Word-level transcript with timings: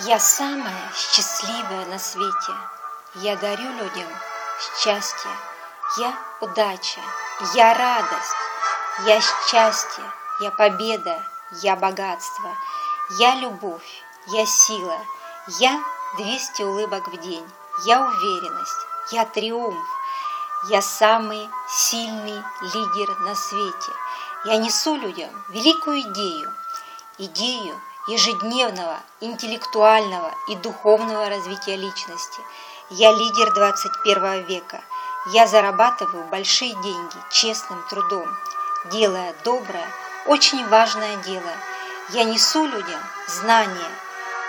Я 0.00 0.20
самая 0.20 0.92
счастливая 0.94 1.86
на 1.86 1.98
свете. 1.98 2.52
Я 3.14 3.34
дарю 3.36 3.72
людям 3.78 4.08
счастье. 4.78 5.30
Я 5.96 6.14
удача. 6.42 7.00
Я 7.54 7.72
радость. 7.72 8.36
Я 9.06 9.18
счастье. 9.22 10.04
Я 10.40 10.50
победа. 10.50 11.24
Я 11.62 11.76
богатство. 11.76 12.54
Я 13.18 13.36
любовь. 13.36 14.04
Я 14.26 14.44
сила. 14.44 14.98
Я 15.60 15.82
200 16.18 16.62
улыбок 16.64 17.08
в 17.08 17.16
день. 17.16 17.50
Я 17.86 18.02
уверенность. 18.02 18.86
Я 19.12 19.24
триумф. 19.24 19.86
Я 20.68 20.82
самый 20.82 21.48
сильный 21.70 22.42
лидер 22.60 23.18
на 23.20 23.34
свете. 23.34 23.92
Я 24.44 24.58
несу 24.58 24.94
людям 24.94 25.30
великую 25.48 26.00
идею. 26.02 26.52
Идею 27.16 27.80
ежедневного 28.06 29.00
интеллектуального 29.20 30.32
и 30.48 30.56
духовного 30.56 31.28
развития 31.28 31.76
личности. 31.76 32.40
Я 32.90 33.12
лидер 33.12 33.52
21 33.52 34.44
века. 34.44 34.80
Я 35.32 35.46
зарабатываю 35.46 36.24
большие 36.24 36.72
деньги 36.74 37.16
честным 37.30 37.82
трудом, 37.90 38.28
делая 38.92 39.34
доброе, 39.44 39.88
очень 40.26 40.66
важное 40.68 41.16
дело. 41.16 41.50
Я 42.10 42.22
несу 42.22 42.64
людям 42.64 43.00
знания. 43.26 43.90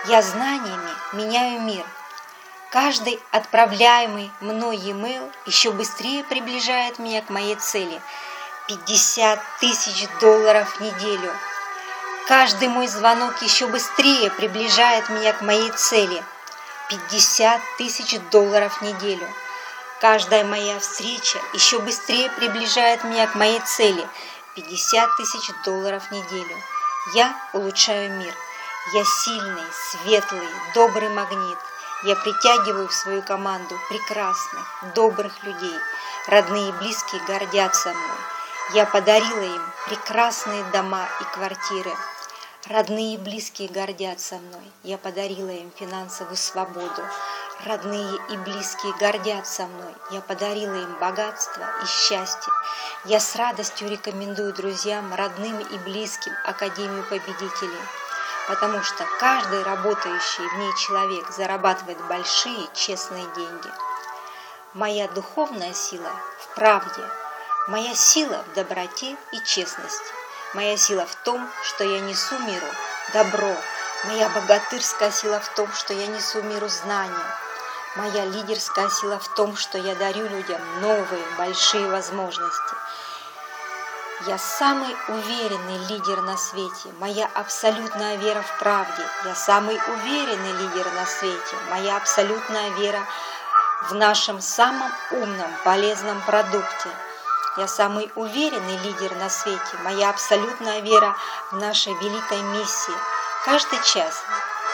Я 0.06 0.22
знаниями 0.22 0.90
меняю 1.12 1.60
мир. 1.62 1.84
Каждый 2.70 3.20
отправляемый 3.32 4.30
мной 4.40 4.76
e-mail 4.76 5.32
еще 5.46 5.72
быстрее 5.72 6.22
приближает 6.22 6.98
меня 6.98 7.22
к 7.22 7.30
моей 7.30 7.56
цели– 7.56 8.00
50 8.68 9.40
тысяч 9.60 10.06
долларов 10.20 10.76
в 10.76 10.80
неделю– 10.80 11.32
Каждый 12.28 12.68
мой 12.68 12.88
звонок 12.88 13.40
еще 13.40 13.66
быстрее 13.68 14.30
приближает 14.30 15.08
меня 15.08 15.32
к 15.32 15.40
моей 15.40 15.70
цели– 15.70 16.22
50 16.90 17.58
тысяч 17.78 18.20
долларов 18.30 18.76
в 18.76 18.82
неделю. 18.82 19.26
Каждая 20.02 20.44
моя 20.44 20.78
встреча 20.78 21.38
еще 21.54 21.78
быстрее 21.78 22.28
приближает 22.32 23.02
меня 23.04 23.26
к 23.28 23.34
моей 23.34 23.60
цели– 23.60 24.06
50 24.56 25.16
тысяч 25.16 25.50
долларов 25.64 26.02
в 26.02 26.10
неделю. 26.10 26.54
Я 27.14 27.34
улучшаю 27.54 28.10
мир. 28.18 28.34
Я 28.92 29.04
сильный, 29.06 29.72
светлый, 29.72 30.48
добрый 30.74 31.08
магнит. 31.08 31.58
Я 32.04 32.14
притягиваю 32.14 32.88
в 32.88 32.94
свою 32.94 33.22
команду 33.22 33.74
прекрасных, 33.88 34.66
добрых 34.94 35.32
людей. 35.44 35.78
Родные 36.26 36.68
и 36.68 36.72
близкие 36.72 37.22
гордятся 37.26 37.88
мной. 37.88 38.18
Я 38.74 38.84
подарила 38.84 39.40
им 39.40 39.62
прекрасные 39.86 40.62
дома 40.64 41.08
и 41.22 41.24
квартиры. 41.34 41.90
Родные 42.66 43.14
и 43.14 43.18
близкие 43.18 43.68
гордятся 43.68 44.34
мной. 44.34 44.72
Я 44.82 44.98
подарила 44.98 45.50
им 45.50 45.70
финансовую 45.76 46.36
свободу. 46.36 47.02
Родные 47.64 48.18
и 48.30 48.36
близкие 48.36 48.92
гордятся 48.98 49.66
мной. 49.66 49.94
Я 50.10 50.20
подарила 50.20 50.74
им 50.74 50.98
богатство 50.98 51.62
и 51.82 51.86
счастье. 51.86 52.52
Я 53.04 53.20
с 53.20 53.36
радостью 53.36 53.88
рекомендую 53.88 54.52
друзьям, 54.52 55.14
родным 55.14 55.60
и 55.60 55.78
близким 55.78 56.32
Академию 56.44 57.04
победителей. 57.04 57.80
Потому 58.48 58.82
что 58.82 59.06
каждый 59.20 59.62
работающий 59.62 60.48
в 60.48 60.58
ней 60.58 60.74
человек 60.76 61.30
зарабатывает 61.30 62.04
большие 62.08 62.66
честные 62.74 63.24
деньги. 63.36 63.70
Моя 64.74 65.06
духовная 65.06 65.74
сила 65.74 66.10
в 66.40 66.54
правде. 66.56 67.02
Моя 67.68 67.94
сила 67.94 68.44
в 68.50 68.54
доброте 68.54 69.16
и 69.32 69.44
честности. 69.46 70.17
Моя 70.54 70.78
сила 70.78 71.04
в 71.04 71.14
том, 71.24 71.46
что 71.62 71.84
я 71.84 72.00
несу 72.00 72.38
миру 72.38 72.66
добро. 73.12 73.54
Моя 74.04 74.30
богатырская 74.30 75.10
сила 75.10 75.40
в 75.40 75.54
том, 75.54 75.70
что 75.74 75.92
я 75.92 76.06
несу 76.06 76.40
миру 76.40 76.68
знания. 76.68 77.36
Моя 77.96 78.24
лидерская 78.24 78.88
сила 78.88 79.18
в 79.18 79.28
том, 79.34 79.56
что 79.56 79.76
я 79.76 79.94
дарю 79.96 80.26
людям 80.26 80.60
новые, 80.80 81.22
большие 81.36 81.86
возможности. 81.90 82.74
Я 84.26 84.38
самый 84.38 84.96
уверенный 85.08 85.78
лидер 85.90 86.22
на 86.22 86.38
свете. 86.38 86.94
Моя 86.98 87.28
абсолютная 87.34 88.16
вера 88.16 88.40
в 88.40 88.58
правде. 88.58 89.02
Я 89.26 89.34
самый 89.34 89.74
уверенный 89.76 90.52
лидер 90.52 90.90
на 90.94 91.04
свете. 91.04 91.56
Моя 91.68 91.98
абсолютная 91.98 92.70
вера 92.70 93.04
в 93.90 93.94
нашем 93.94 94.40
самом 94.40 94.90
умном, 95.10 95.50
полезном 95.62 96.22
продукте– 96.22 96.88
я 97.58 97.66
самый 97.66 98.10
уверенный 98.14 98.76
лидер 98.78 99.14
на 99.16 99.28
свете. 99.28 99.76
Моя 99.82 100.10
абсолютная 100.10 100.78
вера 100.80 101.16
в 101.50 101.56
нашей 101.56 101.92
великой 101.94 102.40
миссии. 102.40 102.94
Каждый 103.44 103.82
час 103.82 104.22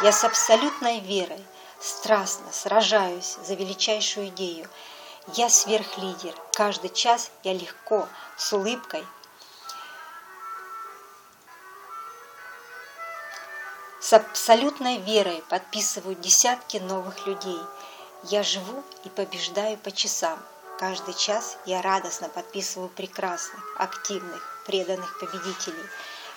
я 0.02 0.12
с 0.12 0.22
абсолютной 0.22 1.00
верой 1.00 1.42
страстно 1.80 2.52
сражаюсь 2.52 3.38
за 3.42 3.54
величайшую 3.54 4.28
идею. 4.28 4.68
Я 5.32 5.48
сверхлидер. 5.48 6.34
Каждый 6.52 6.90
час 6.90 7.30
я 7.42 7.54
легко, 7.54 8.06
с 8.36 8.52
улыбкой, 8.52 9.06
с 14.00 14.12
абсолютной 14.12 14.98
верой 14.98 15.42
подписываю 15.48 16.16
десятки 16.16 16.76
новых 16.76 17.26
людей. 17.26 17.60
Я 18.24 18.42
живу 18.42 18.84
и 19.04 19.08
побеждаю 19.08 19.78
по 19.78 19.90
часам. 19.90 20.38
Каждый 20.86 21.14
час 21.14 21.56
я 21.64 21.80
радостно 21.80 22.28
подписываю 22.28 22.90
прекрасных, 22.90 23.62
активных, 23.78 24.42
преданных 24.66 25.18
победителей. 25.18 25.88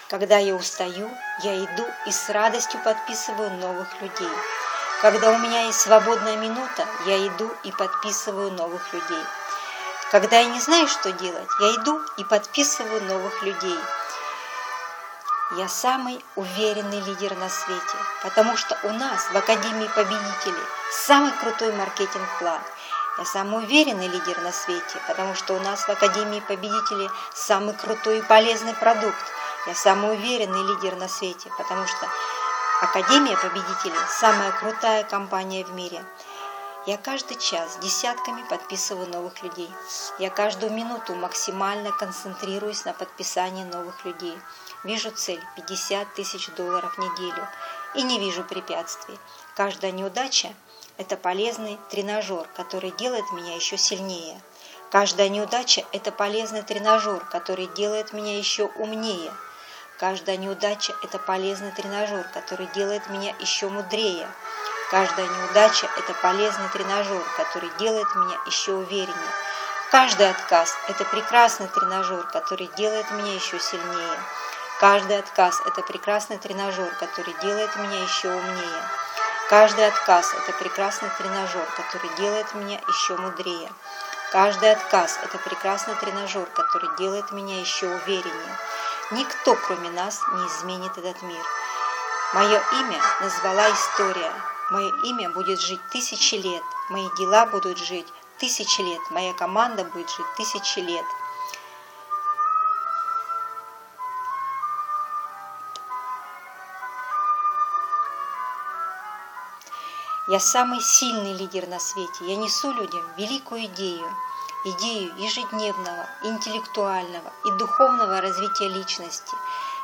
Когда 0.08 0.38
я 0.38 0.56
устаю, 0.56 1.12
я 1.44 1.66
иду 1.66 1.84
и 2.06 2.12
с 2.12 2.30
радостью 2.30 2.80
подписываю 2.82 3.52
новых 3.58 4.02
людей. 4.02 4.32
Когда 5.02 5.32
у 5.32 5.38
меня 5.38 5.66
есть 5.66 5.82
свободная 5.82 6.38
минута, 6.38 6.88
я 7.06 7.28
иду 7.28 7.52
и 7.66 7.74
подписываю 7.74 8.52
новых 8.52 8.94
людей. 8.94 9.24
Когда 10.12 10.40
я 10.40 10.46
не 10.46 10.62
знаю, 10.62 10.88
что 10.88 11.12
делать, 11.12 11.50
я 11.60 11.76
иду 11.76 12.00
и 12.18 12.24
подписываю 12.24 13.04
новых 13.04 13.44
людей. 13.44 13.80
Я 15.58 15.68
самый 15.68 16.24
уверенный 16.38 17.02
лидер 17.02 17.36
на 17.36 17.50
свете, 17.50 17.98
потому 18.24 18.56
что 18.56 18.78
у 18.84 18.92
нас 18.94 19.26
в 19.30 19.36
Академии 19.36 19.90
победителей 19.94 20.64
самый 21.06 21.34
крутой 21.34 21.74
маркетинг-план– 21.74 22.62
я 23.18 23.26
самый 23.26 23.64
уверенный 23.64 24.08
лидер 24.08 24.40
на 24.42 24.52
свете, 24.52 25.00
потому 25.08 25.34
что 25.34 25.56
у 25.56 25.60
нас 25.60 25.82
в 25.82 25.90
Академии 25.90 26.40
победителей 26.40 27.10
самый 27.34 27.74
крутой 27.74 28.20
и 28.20 28.22
полезный 28.22 28.76
продукт. 28.76 29.18
Я 29.66 29.74
самый 29.74 30.14
уверенный 30.14 30.64
лидер 30.64 30.96
на 30.98 31.08
свете, 31.08 31.50
потому 31.58 31.88
что 31.88 32.08
Академия 32.82 33.36
победителей– 33.36 33.98
самая 34.20 34.52
крутая 34.52 35.04
компания 35.04 35.66
в 35.66 35.74
мире. 35.74 36.06
Я 36.86 36.98
каждый 36.98 37.38
час 37.38 37.80
десятками 37.82 38.44
подписываю 38.50 39.10
новых 39.10 39.42
людей. 39.42 39.70
Я 40.20 40.30
каждую 40.30 40.72
минуту 40.72 41.16
максимально 41.16 41.92
концентрируюсь 41.92 42.86
на 42.86 42.94
подписании 42.94 43.64
новых 43.64 44.06
людей. 44.06 44.38
Вижу 44.84 45.10
цель– 45.10 45.44
50 45.56 46.14
тысяч 46.14 46.50
долларов 46.50 46.96
в 46.96 47.00
неделю. 47.00 47.48
И 47.96 48.04
не 48.04 48.20
вижу 48.20 48.44
препятствий. 48.44 49.20
Каждая 49.56 49.92
неудача– 49.92 50.54
это 50.98 51.16
полезный 51.16 51.78
тренажер, 51.90 52.48
который 52.56 52.92
делает 52.92 53.32
меня 53.32 53.56
еще 53.56 53.78
сильнее. 53.78 54.42
Каждая 54.90 55.30
неудача– 55.30 55.84
это 55.92 56.12
полезный 56.12 56.64
тренажер, 56.64 57.20
который 57.32 57.68
делает 57.68 58.14
меня 58.14 58.38
еще 58.38 58.66
умнее. 58.66 59.32
Каждая 60.00 60.38
неудача– 60.38 60.96
это 61.04 61.20
полезный 61.20 61.72
тренажер, 61.72 62.28
который 62.34 62.68
делает 62.74 63.10
меня 63.10 63.34
еще 63.40 63.68
мудрее. 63.70 64.28
Каждая 64.90 65.28
неудача– 65.28 65.90
это 65.98 66.14
полезный 66.22 66.70
тренажер, 66.70 67.22
который 67.36 67.70
делает 67.78 68.08
меня 68.16 68.38
еще 68.46 68.74
увереннее. 68.74 69.34
Каждый 69.92 70.30
отказ– 70.30 70.76
это 70.88 71.04
прекрасный 71.06 71.68
тренажер, 71.68 72.24
который 72.32 72.70
делает 72.78 73.10
меня 73.12 73.34
еще 73.34 73.60
сильнее. 73.60 74.20
Каждый 74.80 75.20
отказ– 75.20 75.62
это 75.66 75.82
прекрасный 75.82 76.38
тренажер, 76.38 76.90
который 77.00 77.36
делает 77.42 77.76
меня 77.76 78.04
еще 78.04 78.30
умнее. 78.30 78.84
Каждый 79.50 79.88
отказ– 79.88 80.34
это 80.38 80.52
прекрасный 80.58 81.10
тренажер, 81.18 81.66
который 81.78 82.10
делает 82.18 82.54
меня 82.54 82.82
еще 82.90 83.16
мудрее. 83.16 83.72
Каждый 84.30 84.74
отказ– 84.74 85.18
это 85.24 85.38
прекрасный 85.38 85.96
тренажер, 85.96 86.46
который 86.48 86.90
делает 86.98 87.32
меня 87.32 87.58
еще 87.62 87.88
увереннее. 87.88 88.58
Никто, 89.12 89.56
кроме 89.56 89.90
нас, 89.92 90.22
не 90.34 90.48
изменит 90.48 90.98
этот 90.98 91.22
мир. 91.22 91.42
Мое 92.34 92.62
имя 92.74 93.00
назвала 93.22 93.72
история. 93.72 94.34
Мое 94.70 94.92
имя 95.04 95.30
будет 95.30 95.62
жить 95.62 95.80
тысячи 95.94 96.36
лет. 96.36 96.64
Мои 96.90 97.08
дела 97.18 97.46
будут 97.46 97.78
жить 97.78 98.12
тысячи 98.40 98.82
лет. 98.82 99.00
Моя 99.12 99.34
команда 99.34 99.86
будет 99.86 100.10
жить 100.10 100.36
тысячи 100.36 100.80
лет. 100.80 101.06
Я 110.30 110.42
самый 110.42 110.82
сильный 110.82 111.34
лидер 111.34 111.68
на 111.68 111.80
свете. 111.80 112.26
Я 112.28 112.36
несу 112.36 112.74
людям 112.74 113.02
великую 113.16 113.64
идею, 113.68 114.06
идею 114.66 115.16
ежедневного, 115.16 116.06
интеллектуального 116.24 117.32
и 117.46 117.52
духовного 117.52 118.20
развития 118.20 118.68
личности. 118.68 119.34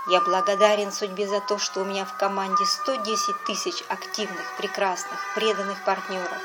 Я 0.10 0.20
благодарен 0.20 0.92
судьбе 0.92 1.30
за 1.30 1.40
то, 1.40 1.58
что 1.60 1.80
у 1.80 1.86
меня 1.86 2.04
в 2.04 2.18
команде 2.18 2.66
110 2.66 3.46
тысяч 3.46 3.86
активных, 3.88 4.58
прекрасных, 4.58 5.18
преданных 5.34 5.82
партнеров. 5.86 6.38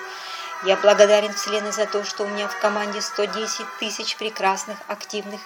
Я 0.65 0.77
благодарен 0.77 1.35
Вселенной 1.35 1.73
за 1.73 1.87
то, 1.87 2.05
что 2.05 2.23
у 2.23 2.29
меня 2.29 2.47
в 2.47 2.56
команде 2.61 3.00
110 3.00 3.67
тысяч 3.81 4.17
прекрасных, 4.17 4.79
активных, 4.87 5.41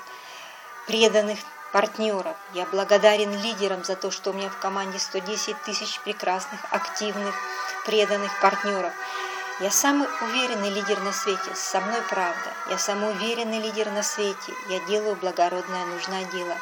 преданных 0.87 1.38
партнеров. 1.72 2.36
Я 2.54 2.66
благодарен 2.66 3.32
лидерам 3.42 3.82
за 3.84 3.96
то, 3.96 4.10
что 4.10 4.30
у 4.30 4.32
меня 4.34 4.50
в 4.50 4.58
команде 4.58 4.98
110 4.98 5.62
тысяч 5.62 5.98
прекрасных, 6.00 6.60
активных, 6.70 7.34
преданных 7.84 8.30
партнеров. 8.40 8.92
Я 9.60 9.70
самый 9.70 10.08
уверенный 10.22 10.70
лидер 10.70 11.00
на 11.00 11.12
свете, 11.12 11.54
со 11.54 11.80
мной 11.80 12.00
правда. 12.08 12.52
Я 12.70 12.78
самый 12.78 13.10
уверенный 13.10 13.60
лидер 13.60 13.90
на 13.90 14.02
свете, 14.02 14.54
я 14.69 14.80
делаю 14.86 15.16
благородное 15.16 15.84
нужное 15.86 16.24
дело. 16.26 16.56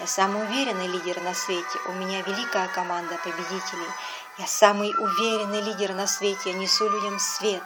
Я 0.00 0.06
самый 0.06 0.42
уверенный 0.42 0.86
лидер 0.86 1.20
на 1.22 1.34
свете, 1.34 1.78
у 1.88 1.92
меня 1.92 2.22
великая 2.22 2.68
команда 2.68 3.18
победителей. 3.22 3.90
Я 4.38 4.46
самый 4.46 4.90
уверенный 4.90 5.60
лидер 5.60 5.94
на 5.94 6.06
свете, 6.06 6.52
я 6.52 6.58
несу 6.58 6.88
людям 6.88 7.18
свет. 7.18 7.62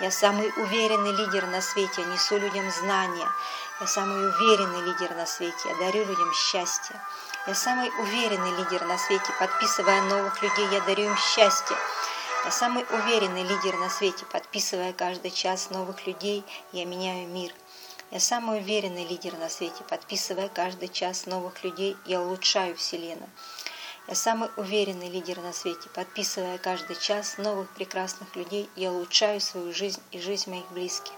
Я 0.00 0.10
самый 0.10 0.50
уверенный 0.56 1.12
лидер 1.12 1.46
на 1.46 1.60
свете, 1.60 2.00
я 2.00 2.06
несу 2.06 2.38
людям 2.38 2.70
знания. 2.70 3.28
Я 3.80 3.86
самый 3.86 4.28
уверенный 4.28 4.80
лидер 4.80 5.14
на 5.14 5.26
свете, 5.26 5.68
я 5.68 5.74
дарю 5.74 6.06
людям 6.06 6.32
счастье. 6.32 6.98
Я 7.46 7.54
самый 7.54 7.90
уверенный 8.00 8.50
лидер 8.56 8.82
на 8.86 8.96
свете, 8.96 9.30
подписывая 9.38 10.00
новых 10.02 10.42
людей, 10.42 10.66
я 10.72 10.80
дарю 10.80 11.04
им 11.04 11.16
счастье. 11.18 11.76
Я 12.46 12.50
самый 12.50 12.86
уверенный 12.90 13.42
лидер 13.42 13.76
на 13.76 13.90
свете, 13.90 14.24
подписывая 14.24 14.94
каждый 14.94 15.30
час 15.30 15.68
новых 15.68 16.06
людей, 16.06 16.44
я 16.72 16.86
меняю 16.86 17.28
мир. 17.28 17.52
Я 18.10 18.20
самый 18.20 18.60
уверенный 18.60 19.06
лидер 19.06 19.36
на 19.36 19.50
свете, 19.50 19.84
подписывая 19.86 20.48
каждый 20.48 20.88
час 20.88 21.26
новых 21.26 21.62
людей, 21.62 21.94
я 22.06 22.22
улучшаю 22.22 22.74
Вселенную. 22.74 23.28
Я 24.08 24.14
самый 24.14 24.50
уверенный 24.56 25.08
лидер 25.08 25.40
на 25.40 25.52
свете, 25.52 25.88
подписывая 25.94 26.58
каждый 26.58 26.96
час 26.96 27.38
новых 27.38 27.68
прекрасных 27.70 28.34
людей, 28.34 28.68
я 28.74 28.90
улучшаю 28.90 29.40
свою 29.40 29.72
жизнь 29.72 30.00
и 30.10 30.18
жизнь 30.18 30.50
моих 30.50 30.68
близких. 30.72 31.12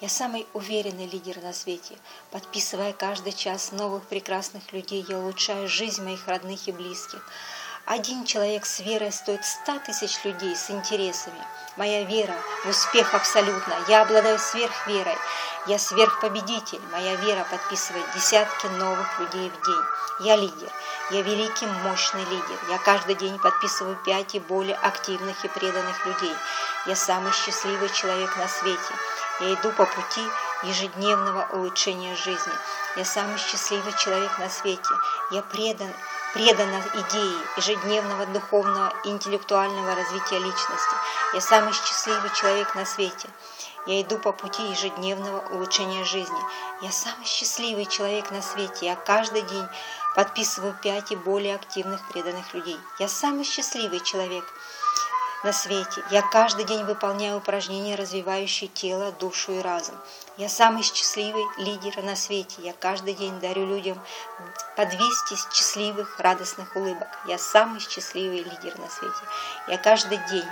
Я 0.00 0.08
самый 0.08 0.46
уверенный 0.52 1.06
лидер 1.06 1.40
на 1.40 1.52
свете, 1.52 1.96
подписывая 2.30 2.92
каждый 2.92 3.32
час 3.32 3.72
новых 3.72 4.04
прекрасных 4.06 4.72
людей, 4.72 5.04
я 5.08 5.18
улучшаю 5.18 5.66
жизнь 5.66 6.04
моих 6.04 6.28
родных 6.28 6.68
и 6.68 6.72
близких. 6.72 7.26
Один 7.86 8.24
человек 8.24 8.64
с 8.64 8.80
верой 8.80 9.12
стоит 9.12 9.44
ста 9.44 9.78
тысяч 9.78 10.24
людей 10.24 10.56
с 10.56 10.70
интересами. 10.70 11.38
Моя 11.76 12.04
вера 12.04 12.34
в 12.64 12.70
успех 12.70 13.12
абсолютно. 13.12 13.74
Я 13.88 14.02
обладаю 14.02 14.38
сверхверой. 14.38 15.18
Я 15.66 15.78
сверхпобедитель. 15.78 16.80
Моя 16.92 17.14
вера 17.16 17.46
подписывает 17.50 18.06
десятки 18.14 18.66
новых 18.68 19.20
людей 19.20 19.50
в 19.50 19.66
день. 19.66 19.84
Я 20.20 20.36
лидер. 20.36 20.70
Я 21.10 21.20
великий, 21.20 21.66
мощный 21.66 22.24
лидер. 22.24 22.58
Я 22.70 22.78
каждый 22.78 23.16
день 23.16 23.38
подписываю 23.38 23.96
пять 23.96 24.34
и 24.34 24.40
более 24.40 24.76
активных 24.76 25.44
и 25.44 25.48
преданных 25.48 26.06
людей. 26.06 26.34
Я 26.86 26.96
самый 26.96 27.32
счастливый 27.32 27.90
человек 27.90 28.34
на 28.38 28.48
свете. 28.48 28.94
Я 29.40 29.52
иду 29.52 29.70
по 29.72 29.84
пути 29.84 30.22
ежедневного 30.66 31.48
улучшения 31.52 32.14
жизни. 32.16 32.52
Я 32.96 33.04
самый 33.04 33.38
счастливый 33.38 33.92
человек 33.98 34.38
на 34.38 34.48
свете. 34.48 34.94
Я 35.30 35.42
предан 35.42 35.92
предана 36.34 36.82
идее 36.94 37.38
ежедневного 37.56 38.26
духовного 38.26 38.92
и 39.04 39.08
интеллектуального 39.08 39.94
развития 39.94 40.38
личности. 40.38 40.96
Я 41.32 41.40
самый 41.40 41.72
счастливый 41.72 42.30
человек 42.34 42.74
на 42.74 42.84
свете. 42.84 43.28
Я 43.86 44.00
иду 44.02 44.18
по 44.18 44.32
пути 44.32 44.62
ежедневного 44.68 45.40
улучшения 45.54 46.04
жизни. 46.04 46.38
Я 46.80 46.90
самый 46.90 47.24
счастливый 47.24 47.86
человек 47.86 48.30
на 48.30 48.42
свете. 48.42 48.86
Я 48.86 48.96
каждый 48.96 49.42
день 49.42 49.66
подписываю 50.16 50.74
пять 50.82 51.12
и 51.12 51.16
более 51.16 51.54
активных 51.54 52.00
преданных 52.08 52.52
людей. 52.54 52.78
Я 52.98 53.08
самый 53.08 53.44
счастливый 53.44 54.00
человек 54.00 54.44
на 55.44 55.52
свете. 55.52 56.02
Я 56.10 56.22
каждый 56.22 56.64
день 56.64 56.84
выполняю 56.84 57.36
упражнения, 57.36 57.94
развивающие 57.94 58.68
тело, 58.68 59.12
душу 59.12 59.52
и 59.52 59.60
разум. 59.60 59.94
Я 60.38 60.48
самый 60.48 60.82
счастливый 60.82 61.44
лидер 61.58 62.02
на 62.02 62.16
свете. 62.16 62.56
Я 62.58 62.72
каждый 62.72 63.14
день 63.14 63.38
дарю 63.40 63.66
людям 63.66 64.00
по 64.76 64.86
200 64.86 65.54
счастливых, 65.54 66.18
радостных 66.18 66.74
улыбок. 66.74 67.08
Я 67.26 67.38
самый 67.38 67.80
счастливый 67.80 68.38
лидер 68.38 68.78
на 68.78 68.88
свете. 68.88 69.20
Я 69.68 69.78
каждый 69.78 70.18
день 70.30 70.48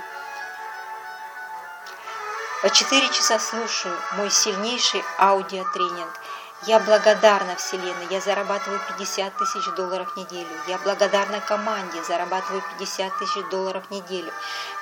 по 2.61 2.69
4 2.69 3.09
часа 3.09 3.39
слушаю 3.39 3.97
мой 4.13 4.29
сильнейший 4.31 5.03
аудиотренинг– 5.17 6.21
я 6.65 6.79
благодарна 6.79 7.55
Вселенной, 7.55 8.07
я 8.09 8.21
зарабатываю 8.21 8.79
50 8.97 9.35
тысяч 9.35 9.65
долларов 9.75 10.13
в 10.13 10.17
неделю. 10.17 10.47
Я 10.67 10.77
благодарна 10.77 11.41
команде, 11.41 12.01
зарабатываю 12.03 12.63
50 12.77 13.17
тысяч 13.17 13.49
долларов 13.49 13.83
в 13.87 13.91
неделю. 13.91 14.31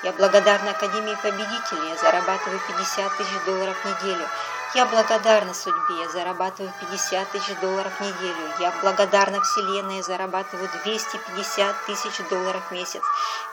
Я 0.04 0.12
благодарна 0.12 0.70
Академии 0.70 1.16
Победителей, 1.22 1.88
я 1.88 1.96
зарабатываю 1.96 2.60
50 2.68 3.16
тысяч 3.16 3.44
долларов 3.46 3.76
в 3.82 3.84
неделю. 3.84 4.24
Я 4.74 4.86
благодарна 4.86 5.52
судьбе, 5.54 6.02
я 6.02 6.08
зарабатываю 6.08 6.72
50 6.80 7.30
тысяч 7.30 7.60
долларов 7.60 7.92
в 7.98 8.00
неделю. 8.00 8.52
Я 8.60 8.72
благодарна 8.80 9.40
Вселенной, 9.42 9.96
я 9.96 10.02
зарабатываю 10.02 10.68
250 10.84 11.86
тысяч 11.86 12.28
долларов 12.30 12.62
в 12.68 12.72
месяц. 12.72 13.02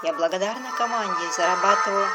Я 0.04 0.14
благодарна 0.14 0.72
команде, 0.78 1.25
я 1.25 1.32
зарабатываю 1.32 2.08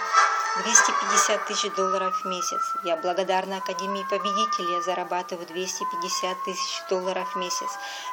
250 0.62 1.46
тысяч 1.46 1.74
долларов 1.74 2.22
в 2.22 2.28
месяц. 2.28 2.60
Я 2.84 2.96
благодарна 2.96 3.56
Академии 3.56 4.06
Победителей, 4.08 4.74
я 4.74 4.82
зарабатываю 4.82 5.48
250 5.48 6.44
тысяч 6.44 6.82
долларов 6.88 7.34
в 7.34 7.38
месяц. 7.38 7.68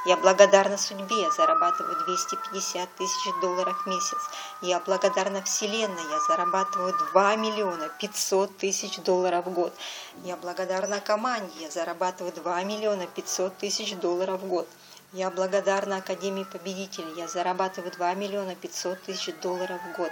Я 0.07 0.17
благодарна 0.17 0.75
судьбе, 0.75 1.21
я 1.21 1.29
зарабатываю 1.29 1.95
250 2.03 2.95
тысяч 2.95 3.31
долларов 3.41 3.79
в 3.83 3.88
месяц. 3.88 4.17
Я 4.61 4.79
благодарна 4.79 5.43
Вселенной, 5.43 6.03
я 6.09 6.19
зарабатываю 6.27 6.97
2 7.11 7.35
миллиона 7.35 7.89
500 7.89 8.57
тысяч 8.57 8.97
долларов 8.97 9.45
в 9.45 9.51
год. 9.51 9.73
Я 10.23 10.35
благодарна 10.35 10.99
команде, 10.99 11.53
я 11.59 11.69
зарабатываю 11.69 12.33
2 12.33 12.63
миллиона 12.63 13.05
500 13.05 13.55
тысяч 13.57 13.95
долларов 13.97 14.41
в 14.41 14.47
год. 14.47 14.67
Я 15.13 15.29
благодарна 15.29 15.97
Академии 15.97 16.45
Победителей. 16.45 17.13
Я 17.17 17.27
зарабатываю 17.27 17.91
2 17.91 18.13
миллиона 18.13 18.55
500 18.55 19.01
тысяч 19.01 19.35
долларов 19.41 19.81
в 19.83 19.97
год. 19.97 20.09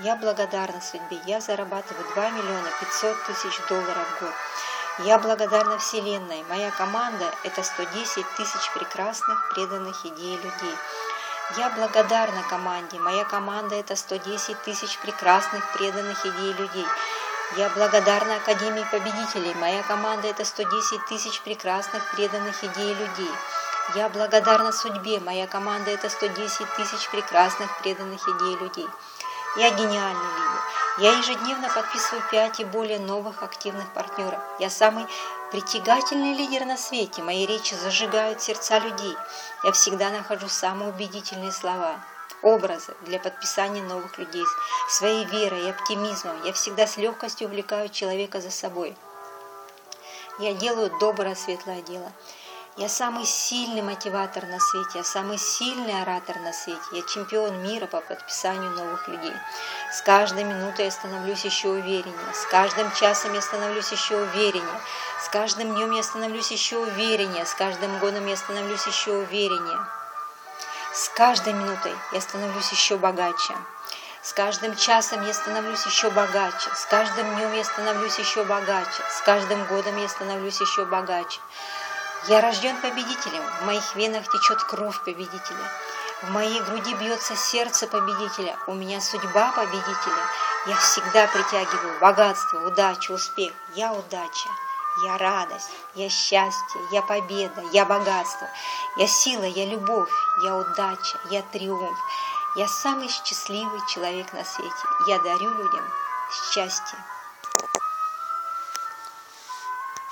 Я 0.00 0.16
благодарна 0.16 0.80
судьбе. 0.80 1.20
Я 1.26 1.42
зарабатываю 1.42 2.02
2 2.14 2.30
миллиона 2.30 2.70
500 2.80 3.26
тысяч 3.26 3.60
долларов 3.68 4.06
в 4.16 4.20
год. 4.22 4.32
Я 5.00 5.18
благодарна 5.18 5.76
Вселенной. 5.76 6.44
Моя 6.44 6.70
команда– 6.70 7.30
это 7.44 7.62
110 7.62 8.24
тысяч 8.38 8.72
прекрасных, 8.72 9.52
преданных 9.52 10.06
идей 10.06 10.36
людей. 10.38 10.76
Я 11.58 11.68
благодарна 11.76 12.42
команде. 12.48 12.98
Моя 12.98 13.24
команда– 13.26 13.74
это 13.76 13.96
110 13.96 14.62
тысяч 14.62 14.98
прекрасных, 15.00 15.70
преданных 15.74 16.24
идей 16.24 16.54
людей. 16.54 16.86
Я 17.58 17.68
благодарна 17.68 18.36
Академии 18.36 18.86
Победителей. 18.90 19.52
Моя 19.56 19.82
команда– 19.82 20.28
это 20.28 20.46
110 20.46 21.04
тысяч 21.06 21.42
прекрасных, 21.42 22.10
преданных 22.12 22.64
идей 22.64 22.94
людей. 22.94 23.32
Я 23.94 24.10
благодарна 24.10 24.70
судьбе, 24.70 25.18
моя 25.18 25.46
команда– 25.46 25.90
это 25.92 26.10
110 26.10 26.74
тысяч 26.76 27.08
прекрасных, 27.10 27.78
преданных 27.78 28.28
идей 28.28 28.56
людей. 28.56 28.86
Я 29.56 29.70
гениальный 29.70 30.30
лидер. 30.36 30.62
Я 30.98 31.16
ежедневно 31.16 31.70
подписываю 31.70 32.22
5 32.30 32.60
и 32.60 32.64
более 32.64 32.98
новых 32.98 33.42
активных 33.42 33.90
партнеров. 33.94 34.40
Я 34.58 34.68
самый 34.68 35.06
притягательный 35.52 36.34
лидер 36.34 36.66
на 36.66 36.76
свете. 36.76 37.22
Мои 37.22 37.46
речи 37.46 37.74
зажигают 37.74 38.42
сердца 38.42 38.78
людей. 38.78 39.16
Я 39.64 39.72
всегда 39.72 40.10
нахожу 40.10 40.48
самые 40.48 40.90
убедительные 40.90 41.52
слова, 41.52 41.96
образы 42.42 42.94
для 43.02 43.18
подписания 43.18 43.82
новых 43.82 44.18
людей. 44.18 44.44
Своей 44.90 45.24
верой 45.24 45.66
и 45.66 45.70
оптимизмом 45.70 46.42
я 46.44 46.52
всегда 46.52 46.86
с 46.86 46.98
легкостью 46.98 47.48
увлекаю 47.48 47.88
человека 47.88 48.42
за 48.42 48.50
собой. 48.50 48.94
Я 50.40 50.52
делаю 50.52 50.92
доброе, 51.00 51.34
светлое 51.34 51.80
дело. 51.80 52.12
Я 52.78 52.88
самый 52.88 53.26
сильный 53.26 53.82
мотиватор 53.82 54.46
на 54.46 54.60
свете, 54.60 54.98
я 54.98 55.02
самый 55.02 55.36
сильный 55.36 56.00
оратор 56.00 56.38
на 56.38 56.52
свете, 56.52 56.80
я 56.92 57.02
чемпион 57.02 57.60
мира 57.60 57.86
по 57.88 58.00
подписанию 58.00 58.70
новых 58.70 59.08
людей. 59.08 59.34
С 59.90 60.00
каждой 60.02 60.44
минутой 60.44 60.84
я 60.84 60.90
становлюсь 60.92 61.44
еще 61.44 61.70
увереннее, 61.70 62.32
с 62.32 62.46
каждым 62.46 62.88
часом 62.92 63.34
я 63.34 63.40
становлюсь 63.40 63.90
еще 63.90 64.18
увереннее, 64.18 64.80
с 65.20 65.28
каждым 65.28 65.74
днем 65.74 65.90
я 65.90 66.04
становлюсь 66.04 66.52
еще 66.52 66.78
увереннее, 66.78 67.46
с 67.46 67.54
каждым 67.54 67.98
годом 67.98 68.24
я 68.28 68.36
становлюсь 68.36 68.86
еще 68.86 69.10
увереннее. 69.10 69.78
С 70.94 71.08
каждой 71.08 71.54
минутой 71.54 71.96
я 72.12 72.20
становлюсь 72.20 72.70
еще 72.70 72.96
богаче. 72.96 73.54
С 74.22 74.32
каждым 74.32 74.76
часом 74.76 75.26
я 75.26 75.34
становлюсь 75.34 75.84
еще 75.84 76.10
богаче, 76.10 76.70
с 76.76 76.86
каждым 76.86 77.34
днем 77.34 77.54
я 77.54 77.64
становлюсь 77.64 78.20
еще 78.20 78.44
богаче, 78.44 79.02
с 79.10 79.20
каждым 79.22 79.64
годом 79.64 79.96
я 79.96 80.08
становлюсь 80.08 80.60
еще 80.60 80.84
богаче. 80.84 81.40
Я 82.26 82.40
рожден 82.40 82.80
победителем, 82.80 83.42
в 83.60 83.66
моих 83.66 83.94
венах 83.94 84.24
течет 84.28 84.62
кровь 84.64 85.00
победителя. 85.04 85.70
В 86.22 86.30
моей 86.30 86.60
груди 86.62 86.94
бьется 86.94 87.36
сердце 87.36 87.86
победителя, 87.86 88.58
у 88.66 88.74
меня 88.74 89.00
судьба 89.00 89.52
победителя. 89.52 90.22
Я 90.66 90.76
всегда 90.76 91.28
притягиваю 91.28 92.00
богатство, 92.00 92.66
удачу, 92.66 93.14
успех. 93.14 93.52
Я 93.74 93.92
удача, 93.92 94.48
я 95.04 95.16
радость, 95.16 95.70
я 95.94 96.08
счастье, 96.08 96.80
я 96.90 97.02
победа, 97.02 97.62
я 97.72 97.84
богатство, 97.84 98.48
я 98.96 99.06
сила, 99.06 99.44
я 99.44 99.64
любовь, 99.66 100.10
я 100.42 100.56
удача, 100.56 101.18
я 101.30 101.42
триумф. 101.42 101.98
Я 102.56 102.66
самый 102.66 103.08
счастливый 103.08 103.80
человек 103.86 104.32
на 104.32 104.44
свете. 104.44 104.74
Я 105.06 105.18
дарю 105.20 105.50
людям 105.50 105.84
счастье, 106.32 106.98